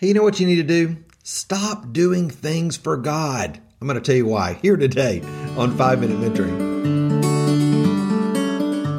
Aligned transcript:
Hey, 0.00 0.08
you 0.08 0.14
know 0.14 0.22
what 0.22 0.40
you 0.40 0.46
need 0.46 0.56
to 0.56 0.62
do? 0.62 0.96
Stop 1.24 1.92
doing 1.92 2.30
things 2.30 2.74
for 2.74 2.96
God. 2.96 3.60
I'm 3.78 3.86
going 3.86 4.00
to 4.00 4.02
tell 4.02 4.16
you 4.16 4.24
why 4.24 4.54
here 4.54 4.78
today 4.78 5.20
on 5.58 5.76
5 5.76 6.00
Minute 6.00 6.18
Mentoring. 6.18 6.70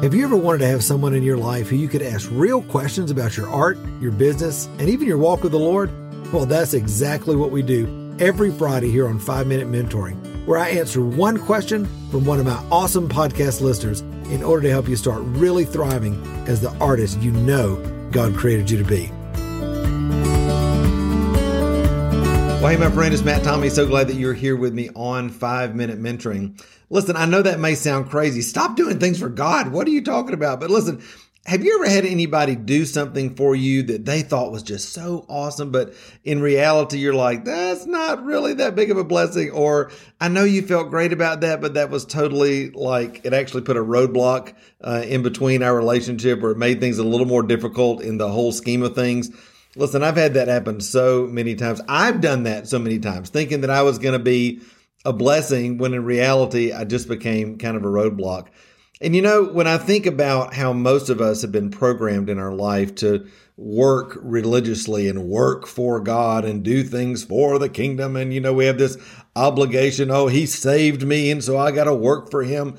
Have 0.04 0.14
you 0.14 0.22
ever 0.22 0.36
wanted 0.36 0.58
to 0.58 0.68
have 0.68 0.84
someone 0.84 1.12
in 1.12 1.24
your 1.24 1.38
life 1.38 1.68
who 1.68 1.74
you 1.74 1.88
could 1.88 2.02
ask 2.02 2.30
real 2.30 2.62
questions 2.62 3.10
about 3.10 3.36
your 3.36 3.48
art, 3.48 3.78
your 4.00 4.12
business, 4.12 4.66
and 4.78 4.88
even 4.88 5.08
your 5.08 5.18
walk 5.18 5.42
with 5.42 5.50
the 5.50 5.58
Lord? 5.58 5.90
Well, 6.32 6.46
that's 6.46 6.72
exactly 6.72 7.34
what 7.34 7.50
we 7.50 7.62
do 7.62 8.16
every 8.20 8.52
Friday 8.52 8.92
here 8.92 9.08
on 9.08 9.18
5 9.18 9.48
Minute 9.48 9.66
Mentoring, 9.66 10.46
where 10.46 10.60
I 10.60 10.68
answer 10.68 11.04
one 11.04 11.36
question 11.36 11.86
from 12.12 12.24
one 12.24 12.38
of 12.38 12.46
my 12.46 12.64
awesome 12.70 13.08
podcast 13.08 13.60
listeners 13.60 14.02
in 14.30 14.44
order 14.44 14.62
to 14.62 14.70
help 14.70 14.88
you 14.88 14.94
start 14.94 15.22
really 15.24 15.64
thriving 15.64 16.24
as 16.46 16.60
the 16.60 16.70
artist 16.76 17.20
you 17.20 17.32
know 17.32 17.74
God 18.12 18.36
created 18.36 18.70
you 18.70 18.78
to 18.78 18.84
be. 18.84 19.10
Well, 22.62 22.70
hey, 22.70 22.76
my 22.76 22.92
friend, 22.92 23.12
it's 23.12 23.24
Matt 23.24 23.42
Tommey. 23.42 23.72
So 23.72 23.88
glad 23.88 24.06
that 24.06 24.14
you're 24.14 24.34
here 24.34 24.54
with 24.54 24.72
me 24.72 24.88
on 24.94 25.30
Five 25.30 25.74
Minute 25.74 25.98
Mentoring. 25.98 26.64
Listen, 26.90 27.16
I 27.16 27.26
know 27.26 27.42
that 27.42 27.58
may 27.58 27.74
sound 27.74 28.08
crazy. 28.08 28.40
Stop 28.40 28.76
doing 28.76 29.00
things 29.00 29.18
for 29.18 29.28
God. 29.28 29.72
What 29.72 29.88
are 29.88 29.90
you 29.90 30.00
talking 30.00 30.32
about? 30.32 30.60
But 30.60 30.70
listen, 30.70 31.02
have 31.44 31.64
you 31.64 31.74
ever 31.74 31.90
had 31.90 32.06
anybody 32.06 32.54
do 32.54 32.84
something 32.84 33.34
for 33.34 33.56
you 33.56 33.82
that 33.82 34.04
they 34.04 34.22
thought 34.22 34.52
was 34.52 34.62
just 34.62 34.92
so 34.92 35.26
awesome, 35.28 35.72
but 35.72 35.92
in 36.22 36.40
reality, 36.40 36.98
you're 36.98 37.14
like, 37.14 37.44
that's 37.44 37.84
not 37.86 38.24
really 38.24 38.54
that 38.54 38.76
big 38.76 38.92
of 38.92 38.96
a 38.96 39.02
blessing? 39.02 39.50
Or 39.50 39.90
I 40.20 40.28
know 40.28 40.44
you 40.44 40.62
felt 40.62 40.88
great 40.88 41.12
about 41.12 41.40
that, 41.40 41.60
but 41.60 41.74
that 41.74 41.90
was 41.90 42.04
totally 42.04 42.70
like 42.70 43.22
it 43.24 43.34
actually 43.34 43.62
put 43.62 43.76
a 43.76 43.82
roadblock 43.82 44.54
uh, 44.82 45.02
in 45.04 45.24
between 45.24 45.64
our 45.64 45.74
relationship 45.74 46.40
or 46.44 46.52
it 46.52 46.58
made 46.58 46.78
things 46.78 46.98
a 46.98 47.04
little 47.04 47.26
more 47.26 47.42
difficult 47.42 48.02
in 48.02 48.18
the 48.18 48.28
whole 48.28 48.52
scheme 48.52 48.84
of 48.84 48.94
things. 48.94 49.32
Listen, 49.74 50.02
I've 50.02 50.16
had 50.16 50.34
that 50.34 50.48
happen 50.48 50.80
so 50.80 51.26
many 51.26 51.54
times. 51.54 51.80
I've 51.88 52.20
done 52.20 52.42
that 52.42 52.68
so 52.68 52.78
many 52.78 52.98
times, 52.98 53.30
thinking 53.30 53.62
that 53.62 53.70
I 53.70 53.82
was 53.82 53.98
going 53.98 54.12
to 54.12 54.22
be 54.22 54.60
a 55.04 55.12
blessing 55.12 55.78
when 55.78 55.94
in 55.94 56.04
reality, 56.04 56.72
I 56.72 56.84
just 56.84 57.08
became 57.08 57.58
kind 57.58 57.76
of 57.76 57.82
a 57.82 57.88
roadblock. 57.88 58.48
And 59.00 59.16
you 59.16 59.22
know, 59.22 59.44
when 59.44 59.66
I 59.66 59.78
think 59.78 60.06
about 60.06 60.54
how 60.54 60.72
most 60.72 61.08
of 61.08 61.20
us 61.20 61.42
have 61.42 61.50
been 61.50 61.70
programmed 61.70 62.30
in 62.30 62.38
our 62.38 62.52
life 62.52 62.94
to 62.96 63.26
work 63.56 64.16
religiously 64.22 65.08
and 65.08 65.24
work 65.24 65.66
for 65.66 66.00
God 66.00 66.44
and 66.44 66.62
do 66.62 66.84
things 66.84 67.24
for 67.24 67.58
the 67.58 67.68
kingdom, 67.68 68.14
and 68.14 68.32
you 68.32 68.40
know, 68.40 68.52
we 68.52 68.66
have 68.66 68.78
this 68.78 68.98
obligation 69.34 70.10
oh, 70.10 70.28
he 70.28 70.44
saved 70.46 71.02
me, 71.02 71.30
and 71.30 71.42
so 71.42 71.58
I 71.58 71.72
got 71.72 71.84
to 71.84 71.94
work 71.94 72.30
for 72.30 72.42
him 72.42 72.76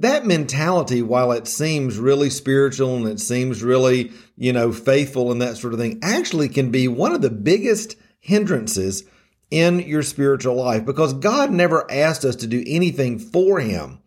that 0.00 0.26
mentality, 0.26 1.00
while 1.00 1.32
it 1.32 1.48
seems 1.48 1.98
really 1.98 2.28
spiritual 2.28 2.96
and 2.96 3.08
it 3.08 3.18
seems 3.18 3.62
really, 3.62 4.12
you 4.36 4.52
know, 4.52 4.70
faithful 4.70 5.32
and 5.32 5.40
that 5.40 5.56
sort 5.56 5.72
of 5.72 5.80
thing, 5.80 6.00
actually 6.02 6.48
can 6.48 6.70
be 6.70 6.86
one 6.86 7.14
of 7.14 7.22
the 7.22 7.30
biggest 7.30 7.96
hindrances 8.20 9.04
in 9.50 9.80
your 9.80 10.02
spiritual 10.02 10.56
life 10.56 10.84
because 10.84 11.14
God 11.14 11.50
never 11.50 11.90
asked 11.90 12.24
us 12.24 12.36
to 12.36 12.46
do 12.46 12.62
anything 12.66 13.18
for 13.18 13.58
Him. 13.58 14.00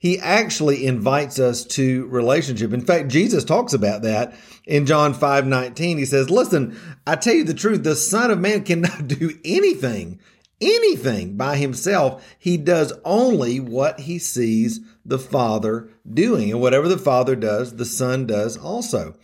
He 0.00 0.18
actually 0.18 0.86
invites 0.86 1.38
us 1.38 1.64
to 1.66 2.06
relationship. 2.06 2.72
In 2.72 2.80
fact, 2.80 3.08
Jesus 3.08 3.44
talks 3.44 3.72
about 3.72 4.02
that 4.02 4.34
in 4.64 4.86
John 4.86 5.14
5 5.14 5.46
19. 5.46 5.98
He 5.98 6.04
says, 6.04 6.30
Listen, 6.30 6.78
I 7.06 7.16
tell 7.16 7.34
you 7.34 7.44
the 7.44 7.54
truth, 7.54 7.84
the 7.84 7.96
Son 7.96 8.30
of 8.30 8.40
Man 8.40 8.64
cannot 8.64 9.06
do 9.08 9.38
anything 9.44 10.20
anything 10.60 11.36
by 11.36 11.56
himself. 11.56 12.36
He 12.38 12.56
does 12.56 12.92
only 13.04 13.60
what 13.60 14.00
he 14.00 14.18
sees 14.18 14.80
the 15.08 15.18
Father 15.18 15.88
doing. 16.08 16.50
And 16.50 16.60
whatever 16.60 16.88
the 16.88 16.98
Father 16.98 17.34
does, 17.34 17.76
the 17.76 17.84
Son 17.84 18.26
does 18.26 18.56
also. 18.56 19.14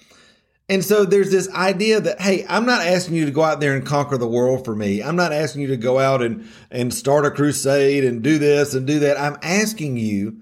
And 0.69 0.83
so 0.83 1.05
there's 1.05 1.31
this 1.31 1.51
idea 1.51 2.01
that, 2.01 2.21
hey, 2.23 2.47
I'm 2.49 2.65
not 2.65 2.81
asking 2.81 3.17
you 3.17 3.27
to 3.27 3.31
go 3.31 3.43
out 3.43 3.61
there 3.61 3.77
and 3.77 3.87
conquer 3.87 4.17
the 4.17 4.27
world 4.27 4.65
for 4.65 4.75
me. 4.75 5.03
I'm 5.03 5.17
not 5.17 5.33
asking 5.33 5.61
you 5.61 5.69
to 5.69 5.77
go 5.77 5.99
out 5.99 6.23
and, 6.23 6.49
and 6.71 6.93
start 6.93 7.27
a 7.27 7.31
crusade 7.31 8.03
and 8.03 8.23
do 8.23 8.39
this 8.39 8.73
and 8.73 8.87
do 8.87 9.01
that. 9.01 9.21
I'm 9.21 9.37
asking 9.43 9.99
you 9.99 10.41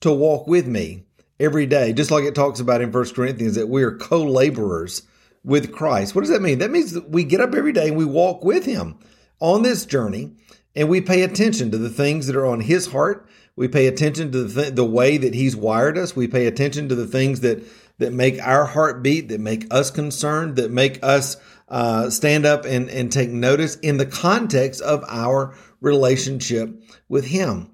to 0.00 0.12
walk 0.12 0.46
with 0.46 0.68
me 0.68 1.02
every 1.40 1.66
day, 1.66 1.92
just 1.92 2.12
like 2.12 2.22
it 2.22 2.36
talks 2.36 2.60
about 2.60 2.80
in 2.80 2.92
First 2.92 3.16
Corinthians 3.16 3.56
that 3.56 3.68
we 3.68 3.82
are 3.82 3.96
co 3.96 4.22
laborers 4.22 5.02
with 5.42 5.72
Christ. 5.72 6.14
What 6.14 6.20
does 6.20 6.30
that 6.30 6.42
mean? 6.42 6.60
That 6.60 6.70
means 6.70 6.92
that 6.92 7.10
we 7.10 7.24
get 7.24 7.40
up 7.40 7.52
every 7.52 7.72
day 7.72 7.88
and 7.88 7.96
we 7.96 8.04
walk 8.04 8.44
with 8.44 8.64
Him 8.64 8.98
on 9.40 9.62
this 9.62 9.84
journey 9.84 10.32
and 10.76 10.90
we 10.90 11.00
pay 11.00 11.22
attention 11.22 11.70
to 11.70 11.78
the 11.78 11.88
things 11.88 12.26
that 12.26 12.36
are 12.36 12.46
on 12.46 12.60
his 12.60 12.88
heart. 12.88 13.26
We 13.56 13.68
pay 13.68 13.86
attention 13.86 14.32
to 14.32 14.44
the, 14.44 14.62
th- 14.62 14.74
the 14.74 14.84
way 14.84 15.16
that 15.16 15.34
he's 15.34 15.56
wired 15.56 15.96
us. 15.96 16.14
We 16.14 16.28
pay 16.28 16.46
attention 16.46 16.90
to 16.90 16.94
the 16.94 17.06
things 17.06 17.40
that, 17.40 17.64
that 17.98 18.12
make 18.12 18.40
our 18.40 18.66
heart 18.66 19.02
beat, 19.02 19.28
that 19.28 19.40
make 19.40 19.66
us 19.72 19.90
concerned, 19.90 20.56
that 20.56 20.70
make 20.70 21.02
us 21.02 21.38
uh, 21.68 22.10
stand 22.10 22.44
up 22.44 22.66
and, 22.66 22.90
and 22.90 23.10
take 23.10 23.30
notice 23.30 23.76
in 23.76 23.96
the 23.96 24.06
context 24.06 24.82
of 24.82 25.04
our 25.08 25.56
relationship 25.80 26.82
with 27.08 27.26
him. 27.26 27.70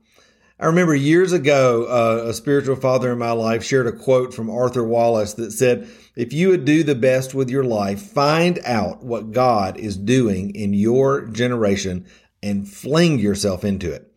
I 0.61 0.67
remember 0.67 0.95
years 0.95 1.33
ago, 1.33 1.87
uh, 1.87 2.29
a 2.29 2.33
spiritual 2.33 2.77
father 2.77 3.11
in 3.11 3.19
my 3.19 3.33
life 3.33 3.65
shared 3.65 3.89
a 3.89 3.93
quote 3.93 4.33
from 4.33 4.49
Arthur 4.49 4.85
Wallis 4.85 5.35
that 5.35 5.51
said, 5.51 5.89
If 6.15 6.33
you 6.33 6.51
would 6.51 6.65
do 6.65 6.85
the 6.85 6.95
best 6.95 7.35
with 7.35 7.51
your 7.51 7.65
life, 7.65 8.01
find 8.01 8.61
out 8.65 9.03
what 9.03 9.33
God 9.33 9.77
is 9.77 9.97
doing 9.97 10.55
in 10.55 10.73
your 10.73 11.27
generation 11.27 12.07
and 12.45 12.69
fling 12.69 13.19
yourself 13.19 13.65
into 13.65 13.93
it. 13.93 14.12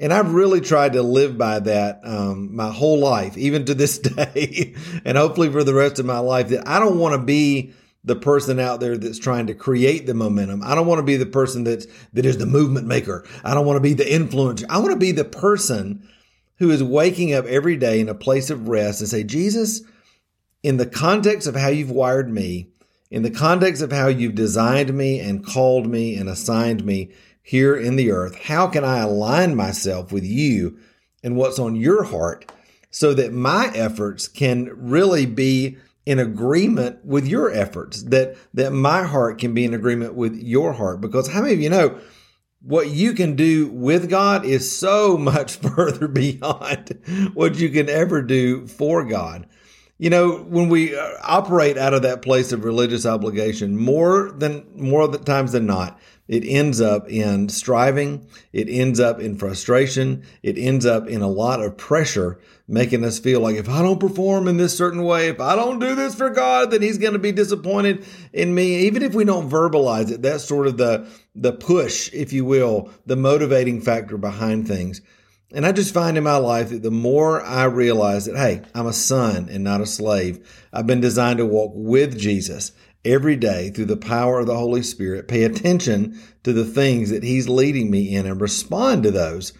And 0.00 0.14
I've 0.14 0.32
really 0.32 0.62
tried 0.62 0.94
to 0.94 1.02
live 1.02 1.36
by 1.36 1.60
that 1.60 2.00
um, 2.04 2.56
my 2.56 2.70
whole 2.72 2.98
life, 2.98 3.36
even 3.36 3.66
to 3.66 3.74
this 3.74 3.98
day, 3.98 4.74
and 5.04 5.18
hopefully 5.18 5.52
for 5.52 5.62
the 5.62 5.74
rest 5.74 5.98
of 5.98 6.06
my 6.06 6.18
life, 6.18 6.48
that 6.48 6.66
I 6.66 6.80
don't 6.80 6.98
want 6.98 7.12
to 7.12 7.24
be 7.24 7.74
the 8.02 8.16
person 8.16 8.58
out 8.58 8.80
there 8.80 8.96
that's 8.96 9.18
trying 9.18 9.48
to 9.48 9.54
create 9.54 10.06
the 10.06 10.14
momentum. 10.14 10.62
I 10.64 10.74
don't 10.74 10.86
want 10.86 11.00
to 11.00 11.04
be 11.04 11.18
the 11.18 11.26
person 11.26 11.64
that's 11.64 11.86
that 12.14 12.24
is 12.24 12.38
the 12.38 12.46
movement 12.46 12.86
maker. 12.86 13.26
I 13.44 13.52
don't 13.52 13.66
want 13.66 13.76
to 13.76 13.82
be 13.82 13.92
the 13.92 14.04
influencer. 14.04 14.64
I 14.70 14.78
want 14.78 14.92
to 14.92 14.98
be 14.98 15.12
the 15.12 15.24
person 15.24 16.08
who 16.56 16.70
is 16.70 16.82
waking 16.82 17.34
up 17.34 17.44
every 17.44 17.76
day 17.76 18.00
in 18.00 18.08
a 18.08 18.14
place 18.14 18.48
of 18.48 18.68
rest 18.68 19.00
and 19.00 19.08
say, 19.08 19.22
Jesus, 19.22 19.82
in 20.62 20.78
the 20.78 20.86
context 20.86 21.46
of 21.46 21.56
how 21.56 21.68
you've 21.68 21.90
wired 21.90 22.30
me, 22.30 22.68
in 23.10 23.22
the 23.22 23.30
context 23.30 23.82
of 23.82 23.92
how 23.92 24.08
you've 24.08 24.34
designed 24.34 24.94
me 24.94 25.20
and 25.20 25.44
called 25.44 25.86
me 25.86 26.16
and 26.16 26.28
assigned 26.28 26.84
me 26.84 27.12
here 27.50 27.74
in 27.74 27.96
the 27.96 28.12
earth, 28.12 28.36
how 28.44 28.68
can 28.68 28.84
I 28.84 28.98
align 28.98 29.56
myself 29.56 30.12
with 30.12 30.22
you 30.22 30.78
and 31.24 31.34
what's 31.34 31.58
on 31.58 31.74
your 31.74 32.04
heart 32.04 32.48
so 32.92 33.12
that 33.14 33.32
my 33.32 33.72
efforts 33.74 34.28
can 34.28 34.70
really 34.72 35.26
be 35.26 35.76
in 36.06 36.20
agreement 36.20 37.04
with 37.04 37.26
your 37.26 37.50
efforts, 37.50 38.04
that, 38.04 38.36
that 38.54 38.70
my 38.70 39.02
heart 39.02 39.40
can 39.40 39.52
be 39.52 39.64
in 39.64 39.74
agreement 39.74 40.14
with 40.14 40.36
your 40.36 40.74
heart. 40.74 41.00
Because 41.00 41.26
how 41.26 41.42
many 41.42 41.54
of 41.54 41.60
you 41.60 41.70
know 41.70 41.98
what 42.62 42.86
you 42.90 43.14
can 43.14 43.34
do 43.34 43.66
with 43.66 44.08
God 44.08 44.44
is 44.44 44.70
so 44.70 45.18
much 45.18 45.56
further 45.56 46.06
beyond 46.06 47.00
what 47.34 47.56
you 47.56 47.68
can 47.70 47.88
ever 47.88 48.22
do 48.22 48.68
for 48.68 49.04
God. 49.04 49.48
You 50.00 50.08
know, 50.08 50.38
when 50.38 50.70
we 50.70 50.96
uh, 50.96 51.18
operate 51.22 51.76
out 51.76 51.92
of 51.92 52.00
that 52.02 52.22
place 52.22 52.52
of 52.52 52.64
religious 52.64 53.04
obligation, 53.04 53.76
more 53.76 54.30
than 54.30 54.64
more 54.74 55.02
of 55.02 55.12
the 55.12 55.18
times 55.18 55.52
than 55.52 55.66
not, 55.66 56.00
it 56.26 56.42
ends 56.42 56.80
up 56.80 57.06
in 57.10 57.50
striving. 57.50 58.26
It 58.54 58.70
ends 58.70 58.98
up 58.98 59.20
in 59.20 59.36
frustration. 59.36 60.24
It 60.42 60.56
ends 60.56 60.86
up 60.86 61.06
in 61.06 61.20
a 61.20 61.28
lot 61.28 61.60
of 61.60 61.76
pressure 61.76 62.40
making 62.66 63.04
us 63.04 63.18
feel 63.18 63.40
like 63.40 63.56
if 63.56 63.68
I 63.68 63.82
don't 63.82 64.00
perform 64.00 64.48
in 64.48 64.56
this 64.56 64.74
certain 64.74 65.04
way, 65.04 65.28
if 65.28 65.38
I 65.38 65.54
don't 65.54 65.80
do 65.80 65.94
this 65.94 66.14
for 66.14 66.30
God, 66.30 66.70
then 66.70 66.80
He's 66.80 66.96
going 66.96 67.12
to 67.12 67.18
be 67.18 67.32
disappointed 67.32 68.06
in 68.32 68.54
me. 68.54 68.86
Even 68.86 69.02
if 69.02 69.12
we 69.12 69.24
don't 69.24 69.50
verbalize 69.50 70.10
it, 70.10 70.22
that's 70.22 70.44
sort 70.44 70.66
of 70.66 70.78
the, 70.78 71.06
the 71.34 71.52
push, 71.52 72.10
if 72.14 72.32
you 72.32 72.46
will, 72.46 72.88
the 73.04 73.16
motivating 73.16 73.82
factor 73.82 74.16
behind 74.16 74.66
things. 74.66 75.02
And 75.52 75.66
I 75.66 75.72
just 75.72 75.92
find 75.92 76.16
in 76.16 76.24
my 76.24 76.36
life 76.36 76.70
that 76.70 76.82
the 76.82 76.90
more 76.90 77.42
I 77.42 77.64
realize 77.64 78.26
that, 78.26 78.36
hey, 78.36 78.62
I'm 78.74 78.86
a 78.86 78.92
son 78.92 79.48
and 79.50 79.64
not 79.64 79.80
a 79.80 79.86
slave, 79.86 80.66
I've 80.72 80.86
been 80.86 81.00
designed 81.00 81.38
to 81.38 81.46
walk 81.46 81.72
with 81.74 82.18
Jesus 82.18 82.72
every 83.04 83.36
day 83.36 83.70
through 83.70 83.86
the 83.86 83.96
power 83.96 84.40
of 84.40 84.46
the 84.46 84.56
Holy 84.56 84.82
Spirit, 84.82 85.26
pay 85.26 85.42
attention 85.42 86.20
to 86.44 86.52
the 86.52 86.64
things 86.64 87.10
that 87.10 87.24
He's 87.24 87.48
leading 87.48 87.90
me 87.90 88.14
in 88.14 88.26
and 88.26 88.40
respond 88.40 89.02
to 89.02 89.10
those 89.10 89.52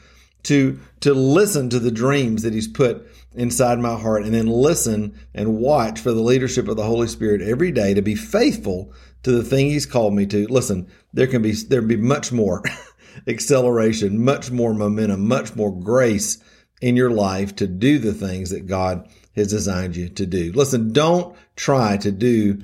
to 0.45 0.79
to 1.01 1.15
listen 1.15 1.69
to 1.71 1.79
the 1.79 1.91
dreams 1.91 2.43
that 2.43 2.55
he's 2.55 2.69
put 2.69 3.07
inside 3.35 3.79
my 3.79 3.97
heart 3.99 4.25
and 4.25 4.35
then 4.35 4.47
listen 4.47 5.19
and 5.35 5.57
watch 5.59 6.01
for 6.01 6.13
the 6.13 6.23
leadership 6.23 6.69
of 6.69 6.77
the 6.77 6.85
Holy 6.85 7.07
Spirit 7.07 7.43
every 7.43 7.71
day 7.71 7.95
to 7.95 8.03
be 8.03 8.15
faithful 8.15 8.93
to 9.23 9.33
the 9.33 9.45
thing 9.45 9.67
he's 9.67 9.87
called 9.87 10.15
me 10.15 10.27
to. 10.27 10.47
Listen, 10.49 10.87
there 11.13 11.27
can 11.27 11.43
be 11.43 11.53
there 11.53 11.83
be 11.83 11.97
much 11.97 12.33
more 12.33 12.63
acceleration, 13.27 14.25
much 14.25 14.51
more 14.51 14.75
momentum, 14.75 15.27
much 15.27 15.55
more 15.57 15.73
grace 15.73 16.39
in 16.81 16.97
your 16.97 17.11
life 17.11 17.55
to 17.57 17.67
do 17.67 17.99
the 17.99 18.15
things 18.15 18.51
that 18.51 18.67
God 18.67 19.09
has 19.37 19.49
designed 19.49 19.97
you 19.97 20.09
to 20.09 20.27
do. 20.27 20.53
Listen, 20.53 20.93
don't 20.93 21.37
try 21.57 21.97
to 21.99 22.11
do 22.11 22.63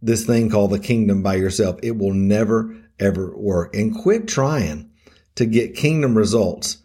this 0.00 0.26
thing 0.26 0.50
called 0.50 0.72
the 0.72 0.78
kingdom 0.78 1.22
by 1.22 1.36
yourself. 1.36 1.78
It 1.82 1.96
will 1.96 2.12
never 2.12 2.76
ever 2.98 3.36
work. 3.36 3.74
And 3.74 3.96
quit 3.96 4.28
trying 4.28 4.90
to 5.34 5.46
get 5.46 5.76
kingdom 5.76 6.16
results 6.16 6.78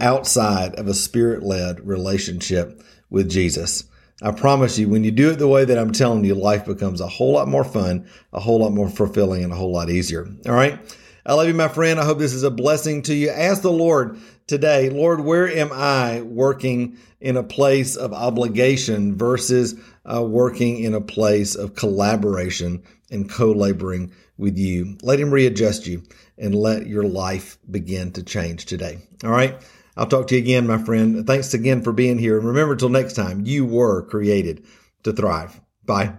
outside 0.00 0.74
of 0.76 0.88
a 0.88 0.94
spirit 0.94 1.42
led 1.42 1.86
relationship 1.86 2.82
with 3.10 3.30
Jesus. 3.30 3.84
I 4.20 4.32
promise 4.32 4.78
you, 4.78 4.88
when 4.88 5.04
you 5.04 5.12
do 5.12 5.30
it 5.30 5.36
the 5.38 5.46
way 5.46 5.64
that 5.64 5.78
I'm 5.78 5.92
telling 5.92 6.24
you, 6.24 6.34
life 6.34 6.66
becomes 6.66 7.00
a 7.00 7.06
whole 7.06 7.34
lot 7.34 7.46
more 7.46 7.64
fun, 7.64 8.08
a 8.32 8.40
whole 8.40 8.60
lot 8.60 8.72
more 8.72 8.88
fulfilling, 8.88 9.44
and 9.44 9.52
a 9.52 9.56
whole 9.56 9.72
lot 9.72 9.90
easier. 9.90 10.26
All 10.46 10.54
right. 10.54 10.80
I 11.28 11.34
love 11.34 11.46
you, 11.46 11.52
my 11.52 11.68
friend. 11.68 12.00
I 12.00 12.06
hope 12.06 12.18
this 12.18 12.32
is 12.32 12.42
a 12.42 12.50
blessing 12.50 13.02
to 13.02 13.14
you. 13.14 13.28
Ask 13.28 13.60
the 13.60 13.70
Lord 13.70 14.18
today, 14.46 14.88
Lord, 14.88 15.20
where 15.20 15.46
am 15.46 15.70
I 15.74 16.22
working 16.22 16.96
in 17.20 17.36
a 17.36 17.42
place 17.42 17.96
of 17.96 18.14
obligation 18.14 19.14
versus 19.14 19.78
uh, 20.10 20.24
working 20.24 20.82
in 20.82 20.94
a 20.94 21.02
place 21.02 21.54
of 21.54 21.74
collaboration 21.74 22.82
and 23.10 23.28
co 23.28 23.52
laboring 23.52 24.10
with 24.38 24.56
you? 24.56 24.96
Let 25.02 25.20
Him 25.20 25.30
readjust 25.30 25.86
you 25.86 26.02
and 26.38 26.54
let 26.54 26.86
your 26.86 27.04
life 27.04 27.58
begin 27.70 28.10
to 28.12 28.22
change 28.22 28.64
today. 28.64 28.96
All 29.22 29.30
right. 29.30 29.60
I'll 29.98 30.06
talk 30.06 30.28
to 30.28 30.34
you 30.34 30.40
again, 30.40 30.66
my 30.66 30.78
friend. 30.78 31.26
Thanks 31.26 31.52
again 31.52 31.82
for 31.82 31.92
being 31.92 32.16
here. 32.16 32.38
And 32.38 32.46
remember, 32.46 32.74
till 32.74 32.88
next 32.88 33.12
time, 33.12 33.44
you 33.44 33.66
were 33.66 34.00
created 34.06 34.64
to 35.02 35.12
thrive. 35.12 35.60
Bye. 35.84 36.14